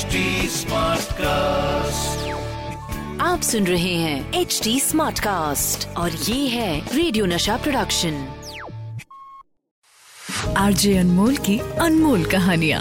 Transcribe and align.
HD 0.00 0.20
Smartcast. 0.48 2.20
आप 3.20 3.40
सुन 3.42 3.66
रहे 3.66 3.94
हैं 3.94 4.40
एच 4.40 4.60
डी 4.64 4.78
स्मार्ट 4.80 5.18
कास्ट 5.18 5.86
और 5.96 6.10
ये 6.10 6.46
है 6.48 6.96
रेडियो 6.96 7.26
नशा 7.26 7.56
प्रोडक्शन 7.56 8.14
आरजे 10.56 10.96
अनमोल 10.98 11.36
की 11.36 11.58
अनमोल 11.80 12.24
कहानियाँ। 12.24 12.80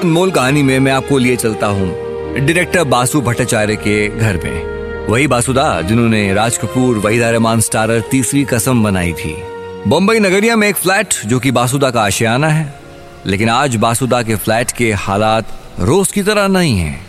अनमोल 0.00 0.30
कहानी 0.30 0.62
में 0.62 0.78
मैं 0.78 0.92
आपको 0.92 1.18
लिए 1.18 1.36
चलता 1.36 1.66
हूँ 1.66 1.90
डायरेक्टर 2.36 2.84
बासु 2.84 3.20
भट्टाचार्य 3.20 3.76
के 3.76 4.08
घर 4.08 4.44
में। 4.44 5.06
वही 5.06 5.26
बासुदा 5.26 5.82
जिन्होंने 5.82 6.32
राज 6.34 6.58
कपूर 6.58 6.98
वहीदा 6.98 7.30
रहमान 7.30 7.60
स्टारर 7.60 8.00
तीसरी 8.10 8.44
कसम 8.44 8.84
बनाई 8.84 9.12
थी। 9.12 9.36
बम्बई 9.86 10.18
नगरिया 10.20 10.56
में 10.56 10.68
एक 10.68 10.76
फ्लैट 10.76 11.14
जो 11.26 11.40
कि 11.40 11.50
बासुदा 11.50 11.90
का 11.90 12.02
आशियाना 12.02 12.48
है। 12.48 12.85
लेकिन 13.26 13.48
आज 13.48 13.76
बासुदा 13.76 14.22
के 14.22 14.36
फ्लैट 14.36 14.72
के 14.72 14.92
हालात 14.92 15.60
रोज 15.80 16.12
की 16.12 16.22
तरह 16.22 16.48
नहीं 16.48 16.78
है। 16.78 17.00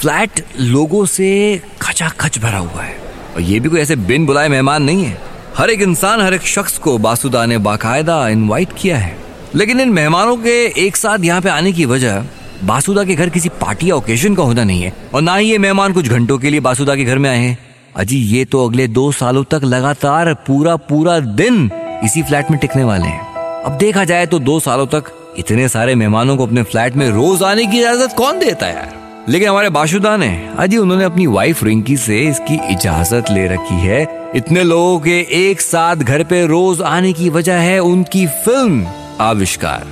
फ्लैट 0.00 0.44
लोगों 0.60 1.06
से 1.06 1.62
खचाखच 1.82 2.38
भरा 2.38 2.58
हुआ 2.58 2.82
है। 2.82 2.96
और 3.34 3.40
ये 3.40 3.60
भी 3.60 3.68
कोई 3.68 3.80
ऐसे 3.80 3.96
बिन 3.96 4.26
बुलाए 4.26 4.48
मेहमान 4.48 4.82
नहीं 4.82 5.04
है। 5.04 5.18
हर 5.58 5.70
एक 5.70 5.82
इंसान, 5.82 6.20
हर 6.20 6.34
एक 6.34 6.42
शख्स 6.42 6.78
को 6.78 6.98
बासुदा 6.98 7.46
ने 7.46 7.58
बाकायदा 7.58 8.28
इनवाइट 8.28 8.68
किया 8.78 8.98
है। 8.98 9.16
लेकिन 9.54 9.80
इन 9.80 9.88
मेहमानों 9.88 10.36
के 10.36 10.86
एक 10.86 10.96
साथ 10.96 11.18
यहाँ 11.18 11.40
पे 11.40 11.48
आने 11.48 11.72
की 11.72 11.84
वजह 11.84 12.24
बासुदा 12.64 13.04
के 13.04 13.14
घर 13.14 13.28
किसी 13.28 13.48
पार्टी 13.48 13.90
या 13.90 13.94
ओकेजन 13.94 14.34
का 14.34 14.42
होना 14.42 14.64
नहीं 14.64 14.82
है। 14.82 14.96
और 15.14 15.22
ना 15.22 15.36
ही 15.36 15.50
ये 15.50 15.58
मेहमान 15.58 15.92
कुछ 15.92 16.08
घंटों 16.08 16.38
के 16.38 16.50
लिए 16.50 16.60
बासुदा 16.60 16.96
के 16.96 17.04
घर 17.04 17.18
में 17.18 17.30
आए 17.30 17.38
हैं। 17.38 17.58
अजी, 17.96 18.16
ये 18.16 18.44
तो 18.44 18.68
अगले 18.68 18.88
दो 18.88 19.12
सालों 19.12 19.44
तक 19.44 19.60
लगातार 19.64 20.34
पूरा 20.34 20.76
पूरा 20.76 21.20
दिन 21.20 21.70
इसी 22.04 22.22
फ्लैट 22.22 22.50
में 22.50 22.60
टिकने 22.60 22.84
वाले 22.84 23.06
हैं। 23.06 23.34
अब 23.62 23.78
देखा 23.78 24.04
जाए 24.04 24.26
तो 24.26 24.38
दो 24.38 24.60
सालों 24.60 24.86
तक 24.86 25.23
इतने 25.38 25.68
सारे 25.68 25.94
मेहमानों 25.94 26.36
को 26.36 26.46
अपने 26.46 26.62
फ्लैट 26.62 26.96
में 26.96 27.08
रोज 27.10 27.42
आने 27.42 27.66
की 27.66 27.78
इजाज़त 27.78 28.12
कौन 28.12 28.38
देता 28.38 28.66
है? 28.66 28.74
यार 28.74 29.26
लेकिन 29.28 29.48
हमारे 29.48 29.70
बाशुदा 29.70 30.16
ने 30.16 30.50
अजी 30.58 30.76
उन्होंने 30.76 31.04
अपनी 31.04 31.26
वाइफ 31.26 31.64
रिंकी 31.64 31.96
से 31.96 32.20
इसकी 32.20 32.72
इजाज़त 32.72 33.24
ले 33.30 33.46
रखी 33.46 33.74
है। 33.74 34.30
इतने 34.36 34.62
लोगों 34.62 35.00
के 35.00 35.20
एक 35.20 35.60
साथ 35.60 35.96
घर 35.96 36.22
पे 36.22 36.46
रोज 36.46 36.82
आने 36.82 37.12
की 37.12 37.30
वजह 37.30 37.54
है 37.54 37.78
उनकी 37.78 38.26
फ़िल्म 38.26 38.86
आविष्कार। 39.20 39.86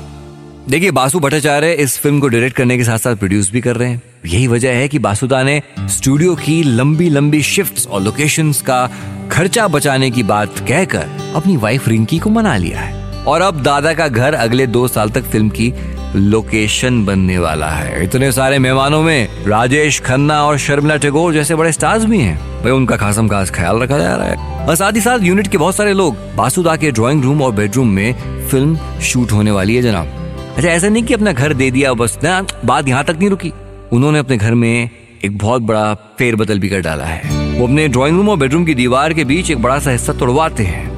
देखिए, 0.69 0.91
बासु 0.91 1.21
भट्टाचार्य 1.21 1.73
इस 1.73 1.99
फ़िल्म 1.99 2.21
को 2.21 2.29
डायरेक्ट 2.29 2.57
करने 2.57 2.77
के 2.77 2.85
साथ 2.85 2.99
साथ 2.99 3.17
प्रोड्यूस 3.17 3.51
भी 3.53 3.61
कर 3.61 3.77
रहे 3.77 3.89
हैं। 3.89 4.03
यही 4.27 4.47
वजह 4.47 4.73
है 4.73 4.89
कि 4.89 4.99
बासुदा 4.99 5.43
ने 5.43 5.63
स्टूडियो 5.79 6.35
की 6.35 6.63
लंबी 6.63 7.09
लंबी 7.09 7.43
शिफ्ट्स 7.43 7.87
और 7.87 8.03
लोकेशंस 8.03 8.63
का 8.63 8.91
खर्चा 9.33 9.69
बचाने 9.69 10.11
की 10.11 10.23
बात 10.23 10.59
कहकर 10.59 11.33
अपनी 11.37 11.57
वाइफ 11.57 11.89
रिंकी 11.89 12.19
को 12.19 12.31
मना 12.31 12.57
लिया 12.57 12.81
है। 12.81 13.02
और 13.27 13.41
अब 13.41 13.63
दादा 13.63 13.95
का 13.95 14.09
घर 14.09 14.35
अगले 14.35 14.67
दो 14.67 14.89
साल 14.89 15.11
तक 15.11 15.23
फ़िल्म 15.23 15.49
की 15.49 15.73
लोकेशन 16.17 17.05
बनने 17.05 17.39
वाला 17.39 17.67
है। 17.67 18.05
इतने 18.05 18.33
सारे 18.33 18.59
मेहमानों 18.59 19.03
में 19.03 19.29
राजेश 19.47 20.01
खन्ना 20.01 20.45
और 20.45 20.59
शर्मिला 20.59 20.97
टैगोर 20.97 21.33
जैसे 21.33 21.55
बड़े 21.55 21.73
स्टार्स 21.73 22.05
भी 22.05 22.21
हैं। 22.21 22.63
भाई, 22.63 22.73
उनका 22.73 22.97
खासम 22.97 23.29
खास 23.29 23.51
ख्याल 23.51 23.79
रखा 23.79 23.99
जा 23.99 24.17
रहा 24.17 24.27
है। 24.27 24.67
और 24.67 24.75
साथ 24.75 24.93
ही 24.93 25.01
साथ 25.01 25.19
यूनिट 25.23 25.47
के 25.47 25.59
बहुत 25.59 25.77
सारे 25.77 25.93
लोग 25.93 26.17
बासुदा 26.37 26.77
के 26.77 26.91
ड्राइंग 26.91 27.23
रूम 27.23 27.43
और 27.43 27.53
बेडरूम 27.53 27.89
में 27.89 28.15
फ़िल्म 28.49 28.79
शूट 29.03 29.33
होने 29.33 29.51
वाली 29.51 29.77
है, 29.77 29.83
जनाब। 29.83 30.09
अच्छा 30.57 30.69
ऐसा 30.69 30.89
नहीं 30.89 31.03
कि 31.03 31.15
अपना 31.15 31.33
घर 31.33 31.55
दे 31.55 31.71
दिया, 31.71 31.93
बस 31.93 32.19
ना, 32.25 32.47
बात 32.65 32.89
यहाँ 32.89 33.05
तक 33.05 33.17
नहीं 33.19 33.31
रुकी। 33.31 33.53
उन्होंने 33.93 34.19
अपने 34.19 34.37
घर 34.37 34.55
में 34.55 34.91
एक 35.25 35.39
बहुत 35.39 35.63
बड़ा 35.63 35.95
फेरबदल 35.95 36.59
भी 36.59 36.69
कर 36.69 36.81
डाला 36.81 37.05
है। 37.05 37.43
वो 37.59 37.65
अपने 37.65 37.89
ड्राइंग 37.89 38.17
रूम 38.17 38.29
और 38.29 38.37
बेडरूम 38.37 38.65
की 38.65 38.75
दीवार 38.75 39.13
के 39.13 39.25
बीच 39.25 39.51
एक 39.51 39.63
बड़ा 39.63 39.79
सा 39.79 39.91
हिस्सा 39.91 40.13
तोड़वाते 40.13 40.63
हैं। 40.63 40.92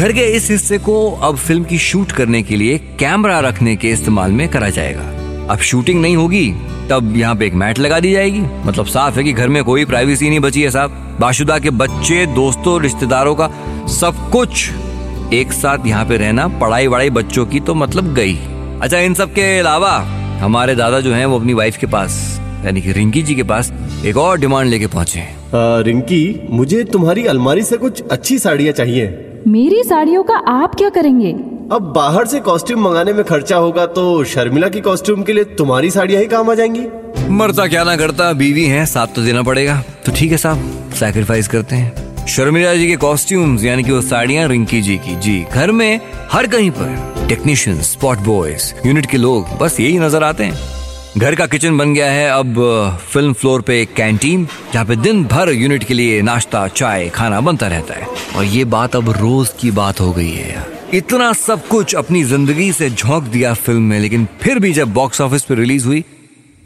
घर 0.00 0.12
के 0.12 0.22
इस 0.26 0.48
हिस्से 0.50 0.76
को 0.78 0.94
अब 1.12 1.36
फ़िल्म 1.36 1.64
की 1.64 1.78
शूट 1.78 2.12
करने 2.12 2.42
के 2.42 2.56
लिए 2.56 2.76
कैमरा 2.98 3.38
रखने 3.40 3.74
के 3.76 3.88
इस्तेमाल 3.88 4.32
में 4.32 4.48
करा 4.48 4.68
जाएगा। 4.70 5.02
अब 5.52 5.58
शूटिंग 5.60 6.00
नहीं 6.02 6.16
होगी, 6.16 6.50
तब 6.90 7.12
यहाँ 7.16 7.34
पे 7.36 7.46
एक 7.46 7.54
मैट 7.54 7.78
लगा 7.78 7.98
दी 8.00 8.12
जाएगी। 8.12 8.40
मतलब 8.66 8.86
साफ़ 8.86 9.16
है 9.16 9.24
कि 9.24 9.32
घर 9.32 9.48
में 9.48 9.62
कोई 9.64 9.84
प्राइवेसी 9.84 10.28
नहीं 10.28 10.40
बची 10.40 10.62
है 10.62 10.70
साहब। 10.70 11.16
बाशुदा 11.20 11.58
के 11.58 11.70
बच्चे, 11.72 12.24
दोस्तों, 12.26 12.80
रिश्तेदारों 12.82 13.34
का 13.34 13.50
सब 13.90 14.28
कुछ 14.32 14.68
एक 15.34 15.52
साथ 15.52 15.86
यहाँ 15.86 16.04
पे 16.04 16.16
रहना 16.16 16.48
पढ़ाई 16.58 16.86
वढ़ाई 16.86 17.10
बच्चों 17.12 17.46
की 17.46 17.60
तो 17.60 17.74
मतलब 17.74 18.12
गई। 18.14 18.36
अच्छा 18.82 18.98
इन 18.98 19.14
सब 19.14 19.34
के 19.34 19.58
अलावा 19.58 19.96
हमारे 20.40 20.74
दादा 20.76 21.00
जो 21.00 21.14
हैं 21.14 21.26
वो 21.26 21.38
अपनी 21.38 21.54
वाइफ 21.54 21.76
के 21.76 21.86
पास, 21.88 22.20
यानी 22.64 22.80
कि 22.80 22.92
रिंकी 22.92 23.22
जी 23.22 23.34
के 23.34 23.42
पास 23.44 23.72
एक 24.06 24.16
और 24.18 24.38
डिमांड 24.38 24.70
लेके 24.70 24.86
पहुँचे 24.88 25.28
रिंकी, 25.54 26.48
मुझे 26.50 26.84
तुम्हारी 26.84 27.26
अलमारी 27.26 27.62
से 27.62 27.76
कुछ 27.76 28.02
अच्छी 28.02 28.38
साड़ियाँ 28.38 28.72
चाहिए। 28.72 29.26
मेरी 29.46 29.82
साड़ियों 29.84 30.22
का 30.22 30.34
आप 30.34 30.74
क्या 30.74 30.88
करेंगे? 30.88 31.30
अब 31.72 31.82
बाहर 31.96 32.26
से 32.26 32.40
कॉस्ट्यूम 32.40 32.80
मंगाने 32.80 33.12
में 33.12 33.22
खर्चा 33.24 33.56
होगा 33.56 33.84
तो 33.86 34.24
शर्मिला 34.24 34.68
की 34.68 34.80
कॉस्ट्यूम 34.80 35.22
के 35.22 35.32
लिए 35.32 35.44
तुम्हारी 35.58 35.90
साड़ियाँ 35.90 36.20
ही 36.22 36.26
काम 36.28 36.50
आ 36.50 36.54
जाएँगी। 36.54 37.30
मरता 37.30 37.66
क्या 37.66 37.84
ना 37.84 37.96
करता 37.96 38.32
बीवी 38.32 38.64
है 38.64 38.84
साथ 38.86 39.06
तो 39.06 39.22
देना 39.22 39.42
पड़ेगा। 39.42 39.82
तो 40.06 40.12
ठीक 40.12 40.32
है 40.32 40.38
साहब 40.38 40.92
सैक्रिफाइस 40.94 41.48
करते 41.48 41.76
हैं। 41.76 42.26
शर्मिला 42.26 42.74
जी 42.74 42.88
के 42.88 42.96
कॉस्ट्यूम्स 42.96 43.64
यानी 43.64 43.82
कि 43.82 43.92
वो 43.92 44.00
साड़ियाँ 44.00 44.48
रिंकी 44.48 44.80
जी 44.82 44.96
की। 44.96 45.16
जी 45.16 45.40
घर 45.52 45.70
में 45.70 46.00
हर 46.32 46.46
कहीं 46.46 46.70
पर। 46.70 47.26
टेक्नीशियन 47.28 47.80
स्पॉट 47.82 48.18
बॉयज़ 48.18 48.72
यूनिट 48.86 49.06
के 49.06 49.16
लोग 49.16 49.58
बस 49.60 49.80
यही 49.80 49.98
नज़र 49.98 50.22
आते 50.22 50.44
हैं। 50.44 50.79
घर 51.18 51.34
का 51.34 51.46
किचन 51.46 51.78
बन 51.78 51.92
गया 51.94 52.10
है 52.10 52.28
अब 52.30 52.54
फ़िल्म 53.12 53.32
फ्लोर 53.32 53.60
पे 53.60 53.80
एक 53.82 53.94
कैंटीन 53.94 54.46
जहाँ 54.72 54.84
पे 54.86 54.96
दिन 54.96 55.24
भर 55.24 55.50
यूनिट 55.50 55.84
के 55.84 55.94
लिए 55.94 56.20
नाश्ता, 56.22 56.66
चाय, 56.68 57.08
खाना 57.08 57.40
बनता 57.40 57.66
रहता 57.66 57.94
है। 57.94 58.06
और 58.36 58.44
ये 58.44 58.64
बात 58.66 58.96
अब 58.96 59.10
रोज 59.10 59.48
की 59.60 59.70
बात 59.70 60.00
हो 60.00 60.12
गई 60.12 60.30
है 60.30 60.64
इतना 60.94 61.32
सब 61.32 61.66
कुछ 61.68 61.94
अपनी 61.94 62.22
ज़िंदगी 62.24 62.72
से 62.72 62.90
झोंक 62.90 63.24
दिया 63.24 63.54
फ़िल्म 63.56 63.82
में 63.82 63.98
लेकिन 64.00 64.28
फिर 64.42 64.58
भी 64.58 64.72
जब 64.72 64.92
बॉक्स 64.94 65.20
ऑफ़िस 65.20 65.42
पे 65.42 65.54
रिलीज़ 65.54 65.86
हुई 65.86 66.04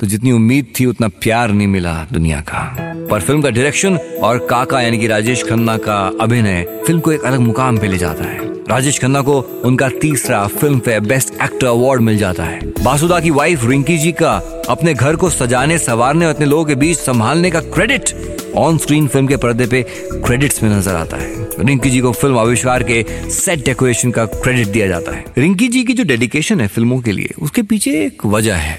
तो 0.00 0.06
जितनी 0.06 0.32
उम्मीद 0.32 0.72
थी, 0.78 0.86
उतना 0.86 1.08
प्यार 1.08 1.50
नहीं 1.50 1.68
मिला 1.68 1.94
दुनिया 2.12 2.40
का। 2.40 2.62
पर 3.10 3.20
फ़िल्म 3.20 3.42
का 3.42 3.50
डायरेक्शन 3.50 3.96
और 3.96 4.38
काका, 4.50 4.80
यानी 4.80 4.98
कि 4.98 5.06
राजेश 5.06 5.42
खन्ना 5.42 5.76
का 5.78 5.98
अभिनय 6.20 6.64
फ़िल्म 6.86 7.00
को 7.00 7.12
एक 7.12 7.24
अलग 7.24 7.40
मुकाम 7.40 7.78
पे 7.78 7.88
ले 7.88 7.98
जाता 7.98 8.24
है। 8.24 8.43
राजेश 8.68 8.98
खन्ना 8.98 9.20
को 9.22 9.40
उनका 9.64 9.88
तीसरा 10.00 10.46
film 10.46 10.78
fair 10.78 11.00
best 11.00 11.32
actor 11.34 11.66
award 11.66 12.00
मिल 12.00 12.16
जाता 12.18 12.44
है। 12.44 12.60
बासुदा 12.84 13.18
की 13.20 13.30
वाइफ 13.30 13.64
रिंकी 13.64 13.96
जी 13.98 14.12
का 14.12 14.32
अपने 14.68 14.94
घर 14.94 15.16
को 15.16 15.30
सजाने, 15.30 15.78
संवारने 15.78 16.26
और 16.26 16.34
अपने 16.34 16.46
लोगों 16.46 16.64
के 16.64 16.74
बीच 16.74 16.98
संभालने 16.98 17.50
का 17.50 17.60
क्रेडिट 17.60 18.12
ऑन 18.56 18.78
स्क्रीन 18.78 19.06
फ़िल्म 19.06 19.26
के 19.26 19.36
पर्दे 19.36 19.66
पे 19.66 19.82
क्रेडिट्स 20.14 20.62
में 20.62 20.70
नज़र 20.70 20.94
आता 20.94 21.16
है। 21.16 21.48
रिंकी 21.60 21.90
जी 21.90 22.00
को 22.00 22.12
फ़िल्म 22.12 22.38
आविष्कार 22.38 22.82
के 22.82 23.02
सेट 23.30 23.64
डेकोरेशन 23.64 24.10
का 24.10 24.24
क्रेडिट 24.26 24.68
दिया 24.68 24.86
जाता 24.86 25.16
है। 25.16 25.24
रिंकी 25.38 25.68
जी 25.68 25.82
की 25.84 25.92
जो 25.92 26.04
डेडिकेशन 26.04 26.60
है 26.60 26.66
फ़िल्मों 26.66 27.00
के 27.00 27.12
लिए, 27.12 27.34
उसके 27.38 27.62
पीछे 27.62 27.90
एक 28.04 28.26
वजह 28.26 28.54
है। 28.54 28.78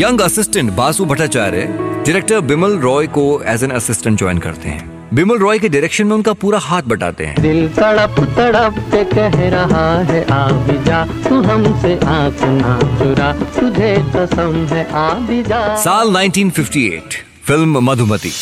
Young 0.00 0.20
assistant 0.20 0.70
Basu 0.72 1.04
Bhattacharya 1.04 1.64
director 1.66 2.40
Bimal 2.40 2.78
Roy 2.78 3.06
को 3.08 3.42
एज 3.46 3.64
एन 3.64 3.70
असिस्टेंट 3.70 4.18
ज्वाइन 4.18 4.38
करते 4.38 4.68
हैं। 4.68 4.97
बिमल 5.14 5.38
रॉय 5.38 5.58
के 5.58 5.68
डायरेक्शन 5.68 6.06
में 6.06 6.14
उनका 6.14 6.32
पूरा 6.32 6.58
हाथ 6.58 6.82
बटाते 6.82 7.26
हैं। 7.26 7.42
दिल 7.42 7.68
तड़प 7.68 8.16
तड़प 8.36 8.74
के 8.94 9.04
कह 9.04 9.48
रहा 9.50 9.86
है 10.02 10.24
आ 10.32 10.48
भी 10.66 10.76
जा 10.84 11.04
तू 11.28 11.40
हमसे 11.42 11.94
आँख 12.06 12.42
ना 12.42 12.78
चुरा। 12.98 13.32
तुझे 13.54 13.94
कसम 14.16 14.66
है 14.72 14.84
आ 14.92 15.08
भी 15.20 15.42
जा 15.42 15.60
साल 15.76 16.10
1958 16.10 17.16
फ़िल्म 17.44 17.84
मधुमती। 17.84 18.32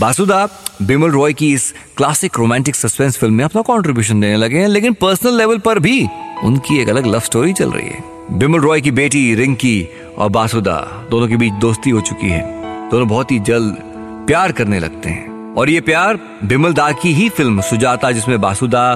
बासुदा 0.00 0.44
बिमल 0.82 1.10
रॉय 1.10 1.32
की 1.32 1.52
इस 1.54 1.72
क्लासिक 1.96 2.38
रोमांटिक 2.38 2.76
सस्पेंस 2.76 3.18
फ़िल्म 3.18 3.34
में 3.34 3.44
अपना 3.44 3.62
कंट्रीब्यूशन 3.62 4.20
देने 4.20 4.36
लगे 4.36 4.58
हैं 4.58 4.68
लेकिन 4.68 4.92
पर्सनल 4.92 5.38
लेवल 5.38 5.58
पर 5.58 5.78
भी 5.78 6.06
उनकी 6.44 6.80
एक 6.82 6.88
अलग 6.88 7.06
लव 7.06 7.20
स्टोरी 7.20 7.52
चल 7.52 7.70
रही 7.70 7.88
है। 7.88 8.02
बिमल 8.38 8.60
रॉय 8.60 8.80
की 8.80 8.90
बेटी 8.90 9.34
रिंकी 9.34 9.88
और 10.18 10.28
बासुदा 10.30 10.80
दोनों 11.10 11.28
के 11.28 11.36
बीच 11.36 11.52
दोस्ती 11.60 11.90
हो 11.90 12.00
चुकी 12.00 12.28
है। 12.28 12.42
दोनों 12.90 13.08
बहुत 13.08 13.32
ही 13.32 13.38
जल्द 13.38 13.76
प्यार 14.26 14.52
करने 14.52 14.78
लगते 14.78 15.08
हैं। 15.08 15.27
और 15.56 15.70
ये 15.70 15.80
प्यार 15.80 16.18
बिमल 16.44 16.72
दा 16.72 16.90
की 16.92 17.12
ही 17.12 17.28
फ़िल्म 17.28 17.60
सुजाता, 17.60 18.10
जिसमें 18.12 18.40
बासुदा 18.40 18.92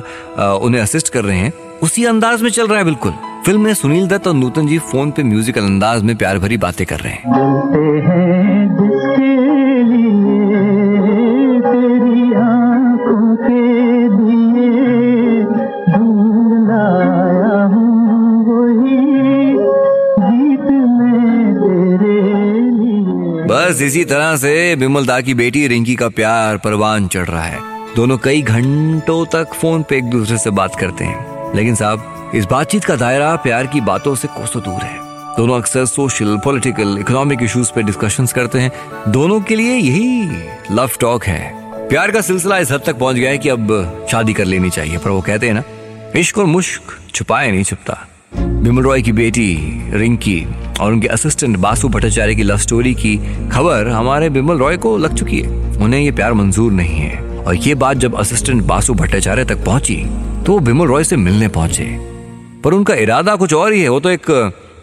उन्हें 0.56 0.80
असिस्ट 0.82 1.08
कर 1.08 1.24
रहे 1.24 1.38
हैं, 1.38 1.52
उसी 1.82 2.04
अंदाज 2.04 2.42
में 2.42 2.50
चल 2.50 2.66
रहा 2.66 2.78
है 2.78 2.84
बिल्कुल। 2.84 3.12
फ़िल्म 3.46 3.60
में 3.60 3.74
सुनील 3.74 4.06
दत्त 4.08 4.26
और 4.28 4.34
नूतन 4.34 4.66
जी 4.66 4.78
फ़ोन 4.90 5.10
पे 5.10 5.22
म्यूजिकल 5.22 5.62
अंदाज 5.62 6.02
में 6.02 6.16
प्यार 6.16 6.38
भरी 6.38 6.56
बातें 6.56 6.86
कर 6.86 7.00
रहे 7.00 7.12
हैं। 7.12 7.22
बस 23.72 23.82
इसी 23.82 24.04
तरह 24.04 24.36
से 24.36 24.76
बिमल 24.76 25.06
दा 25.06 25.20
की 25.20 25.34
बेटी 25.34 25.68
रिंकी 25.68 25.94
का 25.94 26.08
प्यार 26.08 26.56
परवान 26.56 27.08
चढ़ 27.08 27.26
रहा 27.26 27.42
है। 27.42 27.58
दोनों 27.96 28.18
कई 28.18 28.42
घंटों 28.42 29.26
तक 29.26 29.54
फ़ोन 29.54 29.82
पे 29.82 29.96
एक 29.96 30.04
दूसरे 30.04 30.38
से 30.38 30.50
बात 30.50 30.74
करते 30.74 31.04
हैं। 31.04 31.54
लेकिन 31.56 31.74
साहब, 31.74 32.30
इस 32.34 32.44
बातचीत 32.44 32.84
का 32.84 32.96
दायरा 32.96 33.36
प्यार 33.36 33.66
की 33.66 33.80
बातों 33.80 34.14
से 34.14 34.28
कोसों 34.28 34.62
दूर 34.62 34.82
है। 34.82 34.96
दोनों 35.36 35.58
अक्सर 35.58 35.84
सोशल 35.84 36.40
पॉलिटिकल 36.44 36.96
इकोनॉमिक 37.00 37.38
इश्यूज़ 37.42 37.72
पे 37.72 37.82
डिस्कशंस 37.82 38.32
करते 38.32 38.58
हैं। 38.58 38.72
दोनों 39.08 39.40
के 39.40 39.56
लिए 39.56 39.74
यही 39.74 40.28
लव 40.70 40.90
टॉक 41.00 41.24
है। 41.24 41.54
प्यार 41.88 42.10
का 42.10 42.20
सिलसिला 42.20 42.58
इस 42.58 42.72
हद 42.72 42.82
तक 42.86 42.96
पहुँच 42.98 43.16
गया 43.16 43.30
है 43.30 43.38
कि 43.38 43.48
अब 43.48 44.06
शादी 44.10 44.32
कर 44.32 44.44
लेनी 44.44 44.70
चाहिए, 44.70 44.98
पर 44.98 45.10
वो 45.10 45.20
कहते 45.20 45.46
हैं 45.46 45.54
ना, 45.54 45.62
इश्क 46.16 46.38
और 46.38 46.44
मुश्क 46.44 46.82
छुपाए 47.14 47.50
नहीं 47.50 47.64
छुपता। 47.64 48.08
बिमल 48.36 48.82
रॉय 48.82 49.02
की 49.02 49.12
बेटी 49.12 49.82
रिंकी 49.92 50.46
और 50.80 50.92
उनके 50.92 51.08
असिस्टेंट 51.08 51.56
बासु 51.56 51.88
भट्टाचार्य 51.88 52.34
की 52.34 52.42
लव 52.42 52.56
स्टोरी 52.56 52.94
की 52.94 53.16
खबर 53.48 53.88
हमारे 53.88 54.30
बिमल 54.30 54.58
रॉय 54.58 54.76
को 54.76 54.96
लग 54.96 55.14
चुकी 55.14 55.40
है। 55.40 55.76
उन्हें 55.76 56.00
ये 56.00 56.12
प्यार 56.12 56.32
मंजूर 56.32 56.72
नहीं 56.72 56.96
है। 56.96 57.20
और 57.38 57.54
ये 57.54 57.74
बात 57.74 57.96
जब 57.96 58.16
असिस्टेंट 58.16 58.62
बासु 58.62 58.94
भट्टाचार्य 58.94 59.44
तक 59.44 59.64
पहुँची 59.64 59.96
तो 60.46 60.52
वो 60.52 60.58
बिमल 60.58 60.86
रॉय 60.86 61.04
से 61.04 61.16
मिलने 61.16 61.48
पहुँचे। 61.48 61.84
पर 62.64 62.72
उनका 62.72 62.94
इरादा 62.94 63.36
कुछ 63.36 63.54
और 63.54 63.72
ही 63.72 63.82
है 63.82 63.88
वो 63.88 64.00
तो 64.00 64.10
एक 64.10 64.30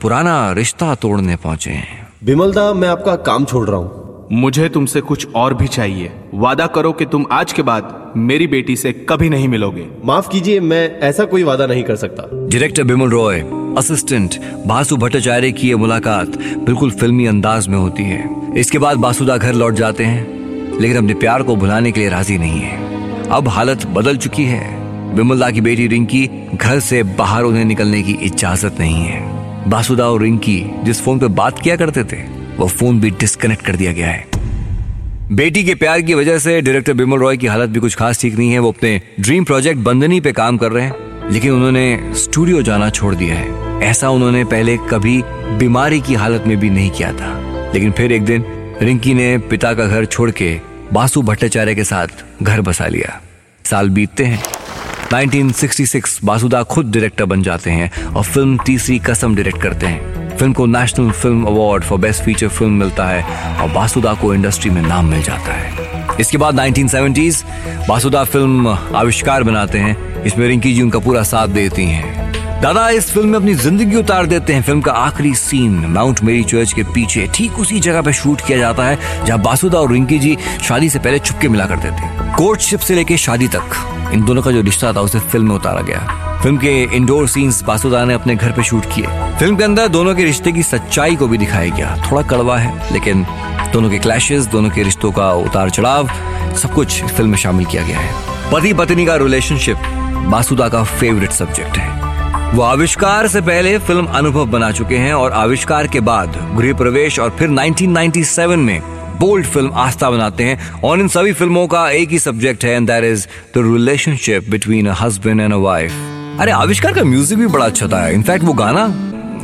पुराना 0.01 0.51
रिश्ता 0.51 0.95
तोड़ने 0.95 1.36
पहुँचे 1.36 1.71
हैं। 1.71 2.07
बिमल 2.24 2.51
दा 2.51 2.74
मैं 2.74 2.89
आपका 2.89 3.15
काम 3.15 3.45
छोड़ 3.45 3.68
रहा 3.68 3.77
हूँ। 3.77 4.27
मुझे 4.31 4.68
तुमसे 4.69 5.01
कुछ 5.01 5.27
और 5.35 5.53
भी 5.53 5.68
चाहिए। 5.68 6.12
वादा 6.33 6.68
करो 6.68 6.92
कि 6.92 7.06
तुम 7.06 7.25
आज 7.31 7.53
के 7.53 7.62
बाद 7.62 8.13
मेरी 8.18 8.47
बेटी 8.47 8.75
से 8.75 8.92
कभी 9.09 9.30
नहीं 9.30 9.47
मिलोगे। 9.47 9.85
माफ़ 10.06 10.30
कीजिए 10.30 10.59
मैं 10.59 11.00
ऐसा 11.00 11.25
कोई 11.25 11.44
वादा 11.44 11.68
नहीं 11.68 11.83
कर 11.83 11.95
सकता। 11.95 12.24
डायरेक्टर 12.33 12.83
बिमल 12.83 13.09
रॉय 13.09 13.44
असिस्टेंट 13.80 14.36
बासु 14.68 14.98
भट्टाचार्य 14.98 15.52
की 15.52 15.68
ये 15.68 15.76
मुलाकात 15.76 16.38
बिल्कुल 16.60 16.92
फिल्मी 16.92 17.26
अंदाज 17.26 17.68
में 17.68 17.78
होती 17.78 18.04
है। 18.04 18.24
इसके 18.58 18.78
बाद 18.78 18.98
बासुदा 18.98 19.38
घर 19.38 19.54
लौट 19.54 19.74
जाते 19.74 20.06
हैं, 20.06 20.80
लेकिन 20.80 20.98
अपने 20.98 21.14
प्यार 21.14 21.44
को 21.44 21.56
भुलाने 21.56 21.92
के 21.92 22.00
लिए 22.00 22.10
राज़ी 22.10 22.38
नहीं 22.38 22.60
है। 22.60 23.28
अब 23.30 23.48
हालत 23.48 23.86
बदल 23.88 24.18
चुकी 24.18 24.44
है। 24.44 25.16
बिमलदा 25.16 25.50
की 25.52 25.62
बेटी 25.62 25.88
रिंकी 25.88 26.28
घर 26.56 26.80
से 26.80 27.04
बाहर 27.04 27.44
उन्हें 27.44 27.66
निकलने 27.66 28.02
की 28.04 28.12
इजाज़त 28.24 28.80
नहीं 28.80 29.04
है। 29.04 29.70
बासुदा 29.70 30.10
और 30.10 30.22
रिंकी 30.22 30.64
जिस 30.84 31.02
फ़ोन 31.02 31.20
पे 31.20 31.28
बात 31.28 31.60
किया 31.60 31.76
करते 31.76 32.04
थे, 32.04 32.22
वो 32.58 32.68
फ़ोन 32.68 33.00
भी 33.00 33.10
डिस्कनेक्ट 33.10 33.66
कर 33.66 33.76
दिया 33.76 33.92
गया 33.92 34.08
है। 34.08 34.26
बेटी 35.31 35.64
के 35.64 35.76
प्यार 35.76 36.02
की 36.02 36.14
वजह 36.14 36.38
से 36.38 36.60
डायरेक्टर 36.62 36.94
बिमल 36.94 37.20
रॉय 37.20 37.38
की 37.38 37.48
हालत 37.48 37.70
भी 37.70 37.80
कुछ 37.80 37.96
खास 37.96 38.22
ठीक 38.22 38.38
नहीं 38.38 38.52
है। 38.52 38.60
वो 38.60 38.72
अपने 38.72 39.02
ड्रीम 39.20 39.44
प्रोजेक्ट 39.44 39.80
बंदनी 39.80 40.20
पे 40.20 40.31
काम 40.31 40.58
कर 40.58 40.72
रहे 40.72 40.86
हैं, 40.86 41.31
लेकिन 41.31 41.52
उन्होंने 41.52 42.14
स्टूडियो 42.16 42.62
जाना 42.62 42.90
छोड़ 42.90 43.16
दिया 43.16 43.36
है। 43.36 43.69
ऐसा 43.84 44.10
उन्होंने 44.10 44.44
पहले 44.44 44.78
कभी 44.78 45.24
बीमारी 45.58 46.02
की 46.02 46.14
हालत 46.14 46.44
में 46.48 46.58
भी 46.58 46.70
नहीं 46.70 46.92
किया 46.92 47.14
था। 47.14 47.62
लेकिन 47.74 47.92
फिर 47.92 48.12
एक 48.12 48.26
दिन, 48.26 48.46
रिंकी 48.81 49.14
ने 49.14 49.38
पिता 49.38 49.74
का 49.74 49.86
घर 49.86 50.06
छोड़ 50.06 50.31
के 50.31 50.60
बासु 50.94 51.22
भट्टाचार्य 51.22 51.76
के 51.76 51.84
साथ 51.84 52.08
घर 52.44 52.62
बसा 52.62 52.88
लिया। 52.88 53.22
साल 53.66 53.90
बीतते 53.90 54.26
हैं। 54.26 54.44
1966 55.14 56.20
बासुदा 56.24 56.64
खुद 56.64 56.92
डायरेक्टर 56.92 57.26
बन 57.26 57.44
जाते 57.44 57.72
हैं 57.72 58.04
और 58.06 58.24
फ़िल्म 58.24 58.60
तीसरी 58.66 59.00
कसम 59.00 59.36
डायरेक्ट 59.36 59.62
करते 59.62 59.86
हैं। 59.86 60.30
फ़िल्म 60.38 60.54
को 60.54 60.66
national 60.66 61.12
film 61.12 61.44
award 61.44 61.84
for 61.84 62.00
best 62.00 62.24
feature 62.24 62.48
film 62.48 62.74
मिलता 62.74 63.06
है 63.06 63.24
और 63.62 63.70
बासुदा 63.70 64.14
को 64.14 64.34
इंडस्ट्री 64.34 64.72
में 64.72 64.81
नाम 64.81 65.06
मिल 65.06 65.24
जाता 65.24 65.54
है। 65.54 65.74
इसके 66.20 66.38
बाद 66.38 66.60
1970s 66.60 67.44
बासुदा 67.90 68.24
फ़िल्म 68.24 68.68
आविष्कार 68.96 69.44
बनाते 69.44 69.80
हैं। 69.80 70.24
इसमें 70.24 70.48
रिंकी 70.48 70.74
जी 70.74 70.81
उनका 70.81 71.00
पूरा 71.00 71.24
साथ 71.24 71.48
देती 71.48 71.86
हैं। 71.86 72.19
दादा, 72.61 72.88
इस 72.89 73.09
फ़िल्म 73.11 73.29
में 73.29 73.38
अपनी 73.39 73.53
ज़िंदगी 73.53 73.95
उतार 73.95 74.25
देते 74.25 74.53
हैं। 74.53 74.61
फ़िल्म 74.61 74.81
का 74.81 74.91
आखिरी 74.91 75.33
सीन, 75.35 75.75
माउंट 75.88 76.21
मेरी 76.23 76.44
चर्च 76.44 76.71
के 76.73 76.83
पीछे, 76.83 77.25
ठीक 77.35 77.59
उसी 77.59 77.79
जगह 77.79 78.01
पे 78.01 78.13
शूट 78.13 78.41
किया 78.47 78.57
जाता 78.57 78.85
है, 78.85 79.25
जहाँ 79.25 79.39
बासुदा 79.41 79.79
और 79.79 79.91
रिंकी 79.91 80.17
जी 80.19 80.38
शादी 80.63 80.89
से 80.89 81.00
पहले 81.00 81.19
छुपके 81.19 81.47
मिला 81.47 81.65
करते 81.65 81.91
थे। 81.91 82.33
कोर्टशिप 82.38 82.79
से 82.79 82.95
लेके 82.95 83.17
शादी 83.17 83.47
तक, 83.47 83.75
इन 84.13 84.25
दोनों 84.25 84.41
का 84.41 84.51
जो 84.51 84.61
रिश्ता 84.61 84.91
था, 84.94 85.01
उसे 85.01 85.19
फ़िल्म 85.19 85.47
में 85.47 85.56
उतारा 85.56 85.81
गया। 85.81 86.39
फ़िल्म 86.41 86.57
के 86.57 86.81
इंडोर 86.95 87.27
सीन्स 87.27 87.61
बासुदा 87.63 88.03
ने 88.06 88.13
अपने 88.13 88.35
घर 88.35 88.51
पे 88.51 88.63
शूट 88.63 88.85
किए। 88.85 89.06
फ़िल्म 89.39 89.56
के 89.56 89.63
अंदर 89.63 89.88
दोनों 89.88 90.15
के 90.15 90.23
रिश्ते 90.23 90.51
की 90.51 90.63
सच्चाई 90.63 91.15
को 91.15 91.27
भी 91.27 91.38
दिखाया 91.38 91.75
गया। 91.75 91.95
थोड़ा 92.11 92.21
कड़वा 92.21 92.57
है, 92.57 92.94
लेकिन 92.94 93.25
दोनों 93.73 93.89
के 93.89 94.00
क्लैशेस 94.00 94.45
दोनों 94.47 94.69
के 94.69 94.83
रिश्तों 94.83 95.11
का 95.11 95.31
उतार 95.33 95.69
चढ़ाव 95.69 96.09
सब 96.56 96.73
कुछ 96.73 97.03
फ़िल्म 97.03 97.29
में 97.29 97.38
शामिल 97.38 97.65
किया 97.65 97.83
गया 97.83 98.00
है। 98.00 98.51
पति 98.51 98.73
पत्नी 98.73 99.06
का 99.06 99.15
रिलेशनशिप 99.15 99.77
बासुदा 100.27 100.69
का 100.69 100.83
फेवरेट 100.83 101.31
सब्जेक्ट 101.31 101.77
है। 101.77 101.99
वो 102.54 102.62
आविष्कार 102.62 103.28
से 103.28 103.42
पहले 103.42 103.78
फ़िल्म 103.78 104.06
अनुभव 104.06 104.46
बना 104.46 104.72
चुके 104.72 104.98
हैं 104.98 105.13
और 105.13 105.31
आविष्कार 105.31 105.88
के 105.88 106.00
बाद 106.00 106.38
गृह 106.57 106.74
प्रवेश 106.74 107.19
और 107.19 107.30
फिर 107.30 107.50
1997 107.50 108.56
में 108.57 108.81
बोल्ड 109.19 109.46
फ़िल्म 109.46 109.72
आस्था 109.74 110.10
बनाते 110.10 110.44
हैं। 110.44 110.81
और 110.81 111.00
इन 111.00 111.07
सभी 111.07 111.34
फ़िल्मों 111.34 111.66
का 111.68 111.90
एक 111.90 112.10
ही 112.10 112.19
सब्जेक्ट 112.19 112.66
है 112.66 112.72
and 112.72 112.88
that 112.88 113.04
is 113.04 113.28
the 113.56 113.63
relationship 113.66 114.50
between 114.50 114.88
a 114.88 114.96
husband 115.01 115.42
and 115.42 115.54
a 115.54 115.57
wife 115.57 115.92
अरे, 116.40 116.51
आविष्कार 116.51 116.94
का 116.94 117.04
म्यूज़िक 117.04 117.40
भी 117.40 117.48
बड़ा 117.48 117.66
अच्छा 117.66 117.88
था। 117.88 118.07
इनफैक्ट 118.10 118.46
वो 118.46 118.54
गाना 118.54 118.88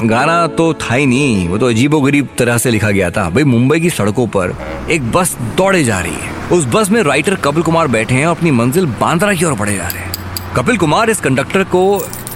गाना 0.04 0.48
तो 0.48 0.74
था 0.74 0.96
ही 0.96 1.06
नहीं। 1.06 1.48
वो 1.50 1.58
तो 1.58 1.70
अजीबो 1.70 2.02
गरीब 2.02 2.30
तरह 2.38 2.58
से 2.58 2.72
लिखा 2.72 2.92
गया 2.92 3.10
था। 3.12 3.30
भाई, 3.30 3.44
मुंबई 3.44 3.80
की 3.80 3.90
सड़कों 3.90 4.28
पर 4.28 4.56
एक 4.92 5.12
बस 5.12 5.38
दौड़े 5.58 5.84
जा 5.84 6.00
रही 6.00 6.14
है। 6.14 6.50
उस 6.52 6.66
बस 6.66 6.90
में 6.92 7.02
राइटर 7.04 7.36
कपिल 7.36 7.64
कुमार 7.64 7.88
बैठे 7.88 8.16
हैं 8.16 8.26
और 8.28 8.36
अपनी 8.38 8.52
मंजिल 8.52 8.86
बांद्रा 9.02 9.34
की 9.34 9.46
ओर 9.46 9.54
बढ़े 9.54 9.76
जा 9.76 9.88
रहे 9.88 10.04
हैं। 10.04 10.14
कपिल 10.56 10.78
कुमार 10.78 11.10
इस 11.10 11.20
कंडक्टर 11.20 11.64
को 11.64 11.86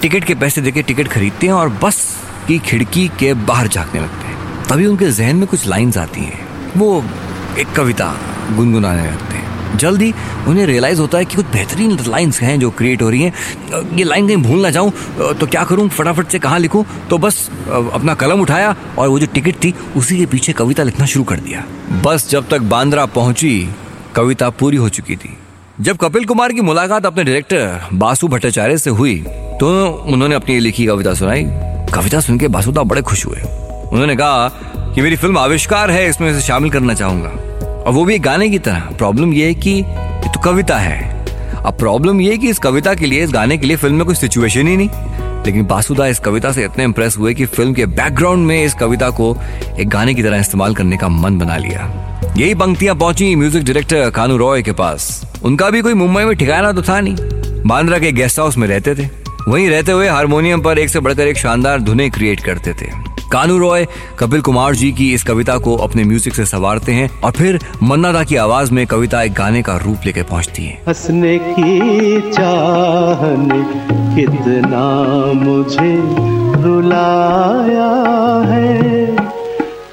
टिकट 0.02 0.24
के 0.24 0.34
पैसे 0.34 0.60
देके 0.60 0.82
टिकट 0.82 1.08
खरीदते 1.08 1.46
हैं 1.46 1.54
और 1.54 1.68
बस 1.82 1.96
की 2.48 2.58
खिड़की 2.58 3.06
के 3.18 3.32
बाहर 3.34 3.68
झांकने 3.68 4.00
लगते 4.00 4.26
हैं। 4.26 4.64
तभी 4.68 4.86
उनके 4.86 5.10
जहन 5.10 5.36
में 5.36 5.46
कुछ 5.46 5.66
लाइंस 5.66 5.96
आती 5.98 6.20
हैं। 6.20 6.38
वो 6.76 7.04
एक 7.58 7.72
कविता 7.72 8.14
गुनगुनाने 8.52 9.06
लगते 9.10 9.34
हैं। 9.34 9.76
जल्दी 9.78 10.12
उन्हें 10.48 10.66
रियलाइज़ 10.66 11.00
होता 11.00 11.18
है 11.18 11.24
कि 11.24 11.36
कुछ 11.36 11.46
बेहतरीन 11.46 11.98
लाइंस 12.06 12.40
हैं 12.40 12.58
जो 12.60 12.70
क्रिएट 12.70 13.02
हो 13.02 13.10
रही 13.10 13.22
हैं। 13.22 13.96
ये 13.96 14.04
लाइन 14.04 14.26
कहीं 14.26 14.36
भूल 14.36 14.62
ना 14.62 14.70
जाऊँ 14.70 14.92
तो 15.40 15.46
क्या 15.46 15.64
करूँ? 15.64 15.88
फटाफट 15.88 16.28
से 16.28 16.38
कहाँ 16.38 16.58
लिखूं? 16.58 16.82
तो 17.10 17.18
बस 17.18 17.50
अपना 17.68 18.14
कलम 18.14 18.40
उठाया 18.40 18.74
और 18.98 19.08
वो 19.08 19.18
जो 19.18 19.26
टिकट 19.26 19.62
थी, 19.64 19.74
उसी 19.96 20.18
के 20.18 20.26
पीछे 20.26 20.52
कविता 20.52 20.82
लिखना 20.82 21.06
शुरू 21.06 21.24
कर 21.24 21.40
दिया। 21.40 21.64
बस 22.04 22.28
जब 22.30 22.48
तक 22.48 22.60
बांद्रा 22.72 23.06
पहुँची, 23.06 23.68
कविता 24.14 24.50
पूरी 24.50 24.76
हो 24.76 24.88
चुकी 24.88 25.16
थी। 25.16 25.36
जब 25.80 25.96
कपिल 25.96 26.24
कुमार 26.24 26.52
की 26.52 26.60
मुलाकात 26.60 27.06
अपने 27.06 27.22
डायरेक्टर 27.24 27.88
बासु 27.92 28.28
भट्टाचार्य 28.28 28.78
से 28.78 28.90
हुई 28.90 29.14
तो 29.60 29.68
उन्होंने 30.06 30.34
अपनी 30.34 30.58
लिखी 30.60 30.86
कविता 30.86 31.14
सुनाई। 31.14 31.44
कविता 31.94 32.20
सुन 32.20 32.38
के 32.38 32.48
बासुदा 32.48 32.82
बड़े 32.82 33.02
खुश 33.02 33.24
हुए। 33.26 33.40
उन्होंने 33.92 34.16
कहा 34.16 34.48
कि 34.94 35.02
मेरी 35.02 35.16
फ़िल्म 35.16 35.38
आविष्कार 35.38 35.90
है, 35.90 36.08
इसमें 36.08 36.30
इसे 36.30 36.40
शामिल 36.40 36.70
करना 36.70 36.94
चाहूँगा। 36.94 37.28
और 37.76 37.92
वो 37.92 38.04
भी 38.04 38.14
एक 38.14 38.22
गाने 38.22 38.48
की 38.48 38.58
तरह। 38.58 38.80
प्रॉब्लम 38.98 39.32
ये 39.32 39.46
है 39.46 39.54
कि 39.54 39.70
ये 39.70 40.32
तो 40.34 40.40
कविता 40.40 40.78
है। 40.78 40.98
अब 41.56 41.78
प्रॉब्लम 41.78 42.20
ये 42.20 42.30
है 42.32 42.38
कि 42.38 42.50
इस 42.50 42.58
कविता 42.58 42.94
के 42.94 43.06
लिए, 43.06 43.24
इस 43.24 43.32
गाने 43.32 43.58
के 43.58 43.66
लिए 43.66 43.76
फ़िल्म 43.76 43.96
में 43.96 44.04
कोई 44.06 44.14
सिचुएशन 44.14 44.68
ही 44.68 44.76
नहीं। 44.76 44.88
लेकिन 45.46 45.66
बासुदा 45.66 46.06
इस 46.06 46.18
कविता 46.18 46.52
से 46.52 46.64
इतने 46.64 46.84
इंप्रेस 46.84 47.16
हुए 47.18 47.34
कि 47.34 47.46
फ़िल्म 47.46 47.74
के 47.74 47.86
बैकग्राउंड 47.86 48.46
में 48.46 48.62
इस 48.64 48.74
कविता 48.74 49.10
को 49.10 49.36
एक 49.80 49.88
गाने 49.88 50.14
की 50.14 50.22
तरह 50.22 50.40
इस्तेमाल 50.40 50.74
करने 50.74 50.96
का 50.96 51.08
मन 51.08 51.38
बना 51.38 51.56
लिया। 51.56 51.88
यही 52.36 52.54
पंक्तियाँ 52.54 52.94
पहुँची 52.94 53.34
म्यूज़िक 53.36 53.64
डायरेक्टर 53.64 54.10
कानू 54.10 54.36
रॉय 54.36 54.62
के 54.62 54.72
पास। 54.72 55.10
उनका 55.44 55.70
भी 55.70 55.80
कोई 55.80 55.94
मुंबई 55.94 56.24
में 56.24 56.34
ठिकाना 56.36 56.72
तो 56.72 56.82
था 56.82 57.00
नहीं। 57.00 57.62
बांद्रा 57.66 57.98
के 57.98 58.12
गेस्ट 58.12 58.38
हाउस 58.38 58.56
में 58.58 58.68
रहते 58.68 58.94
थे। 58.94 59.08
वहीं 59.48 59.68
रहते 59.68 59.92
हुए 59.92 60.08
हारमोनियम 60.08 60.60
पर 60.62 60.78
एक 60.78 60.88
से 60.88 61.00
बढ़कर 61.00 61.26
एक 61.26 61.38
शानदार 61.38 61.80
धुने 61.80 62.08
क्रिएट 62.10 62.40
करते 62.40 62.72
थे। 62.72 62.90
कानू 63.32 63.58
रॉय, 63.58 63.86
कपिल 64.18 64.40
कुमार 64.40 64.74
जी 64.74 64.92
की 64.92 65.12
इस 65.14 65.22
कविता 65.22 65.56
को 65.58 65.76
अपने 65.76 66.04
म्यूज़िक 66.04 66.34
से 66.34 66.44
सवारते 66.46 66.92
हैं 66.92 67.20
और 67.20 67.30
फिर 67.30 67.58
मन्ना 67.82 68.12
दा 68.12 68.24
की 68.24 68.36
आवाज़ 68.36 68.72
में 68.72 68.86
कविता 68.86 69.22
एक 69.22 69.32
गाने 69.32 69.62
का 69.62 69.76
रूप 69.76 70.06
लेकर 70.06 70.22
पहुँचती 70.22 70.64
है। 70.64 70.78
हंसने 70.88 71.38
की 71.38 72.20
चाहने 72.32 73.62
कितना 74.16 74.84
मुझे 75.32 75.94
रुलाया 76.62 77.90
है। 78.50 79.06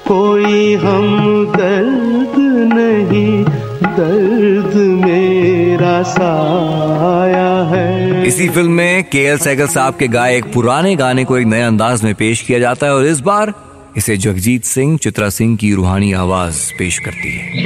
कोई 0.08 0.74
हम 0.74 1.46
दर्द 1.56 2.34
नहीं, 2.74 3.44
दर्द 3.84 4.76
मेरा 5.04 6.02
साया 6.02 7.52
है। 7.74 8.07
इसी 8.28 8.48
फ़िल्म 8.48 8.72
में 8.72 9.04
के 9.04 9.18
एल 9.18 9.38
सैगल 9.38 9.66
साहब 9.66 9.94
के 9.96 10.06
गाय 10.08 10.36
एक 10.36 10.44
पुराने 10.44 10.94
गाने 10.96 11.24
को 11.24 11.38
एक 11.38 11.46
नए 11.46 11.62
अंदाज 11.62 12.02
में 12.04 12.14
पेश 12.14 12.42
किया 12.42 12.58
जाता 12.58 12.86
है 12.86 12.94
और 12.94 13.06
इस 13.06 13.20
बार 13.20 13.52
इसे 13.96 14.16
जगजीत 14.16 14.64
सिंह, 14.64 14.96
चित्रा 14.98 15.28
सिंह 15.28 15.56
की 15.56 15.72
रूहानी 15.74 16.12
आवाज़ 16.12 16.72
पेश 16.78 16.98
करती 16.98 17.32
है। 17.36 17.62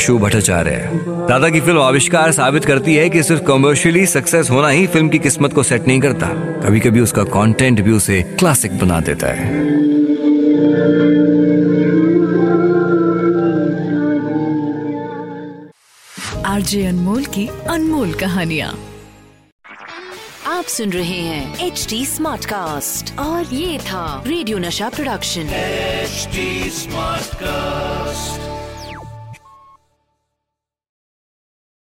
बाशु 0.00 0.18
भट्टाचार्य। 0.18 0.90
दादा 1.28 1.48
की 1.48 1.60
फ़िल्म 1.60 1.80
आविष्कार 1.80 2.30
साबित 2.32 2.64
करती 2.64 2.94
है 2.94 3.08
कि 3.10 3.22
सिर्फ़ 3.22 3.42
कमर्शियली 3.42 4.04
सक्सेस 4.06 4.50
होना 4.50 4.68
ही 4.68 4.86
फ़िल्म 4.86 5.08
की 5.08 5.18
किस्मत 5.18 5.52
को 5.52 5.62
सेट 5.62 5.86
नहीं 5.86 6.00
करता। 6.00 6.28
कभी 6.60 6.80
कभी 6.80 7.00
उसका 7.00 7.24
कंटेंट 7.24 7.80
भी 7.80 7.92
उसे 7.92 8.22
क्लासिक 8.38 8.78
बना 8.78 9.00
देता 9.00 9.32
है। 9.32 9.58
आरजे 16.46 16.84
अनमोल 16.86 17.24
की 17.24 17.48
अनमोल 17.68 18.14
कहानियाँ। 18.14 18.72
आप 20.46 20.64
सुन 20.64 20.90
रहे 20.90 21.20
हैं 21.20 21.66
एच 21.66 21.86
डी 21.90 22.04
स्मार्ट 22.06 22.44
कास्ट 22.44 23.18
और 23.18 23.54
ये 23.54 23.78
था 23.78 24.22
रेडियो 24.26 24.58
नशा 24.58 24.88
प्रोडक्शन 24.88 25.52
एच 25.54 26.28
स्मार्ट 26.74 27.28
Smartcast. 27.30 28.49